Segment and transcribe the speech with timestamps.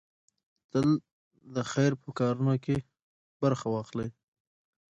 [0.71, 0.87] تل
[1.55, 2.77] د خير په کارونو کې
[3.41, 4.09] برخه واخلئ.